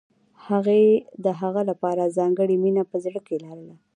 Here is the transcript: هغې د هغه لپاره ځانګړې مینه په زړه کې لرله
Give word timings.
هغې 0.47 0.83
د 1.25 1.27
هغه 1.41 1.61
لپاره 1.69 2.13
ځانګړې 2.17 2.55
مینه 2.63 2.83
په 2.91 2.97
زړه 3.05 3.19
کې 3.27 3.35
لرله 3.43 3.75